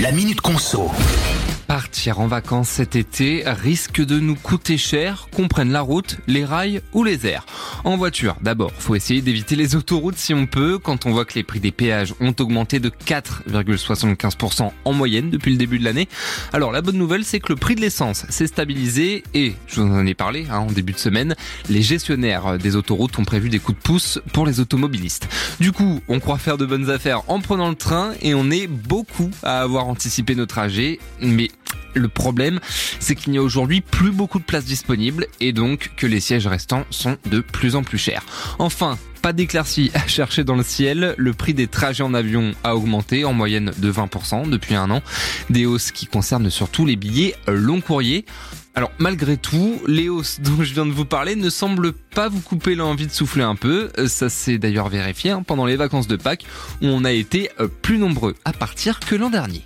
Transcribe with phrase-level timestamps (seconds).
[0.00, 0.90] La Minute Conso.
[1.66, 6.46] Partir en vacances cet été risque de nous coûter cher, qu'on prenne la route, les
[6.46, 7.44] rails ou les airs.
[7.84, 11.34] En voiture, d'abord, faut essayer d'éviter les autoroutes si on peut, quand on voit que
[11.34, 16.08] les prix des péages ont augmenté de 4,75% en moyenne depuis le début de l'année.
[16.52, 19.92] Alors la bonne nouvelle, c'est que le prix de l'essence s'est stabilisé et, je vous
[19.92, 21.34] en ai parlé hein, en début de semaine,
[21.68, 25.28] les gestionnaires des autoroutes ont prévu des coups de pouce pour les automobilistes.
[25.58, 28.66] Du coup, on croit faire de bonnes affaires en prenant le train et on est
[28.66, 31.48] beaucoup à avoir anticipé nos trajets, mais
[31.94, 32.60] le problème,
[32.98, 36.46] c'est qu'il n'y a aujourd'hui plus beaucoup de places disponibles et donc que les sièges
[36.46, 38.22] restants sont de plus en plus chers.
[38.58, 41.14] Enfin, pas d'éclaircie à chercher dans le ciel.
[41.16, 45.02] Le prix des trajets en avion a augmenté en moyenne de 20% depuis un an.
[45.50, 48.24] Des hausses qui concernent surtout les billets long courrier.
[48.74, 52.40] Alors malgré tout, les hausses dont je viens de vous parler ne semblent pas vous
[52.40, 53.90] couper l'envie de souffler un peu.
[54.06, 56.44] Ça s'est d'ailleurs vérifié hein, pendant les vacances de Pâques
[56.82, 57.50] où on a été
[57.82, 59.64] plus nombreux à partir que l'an dernier.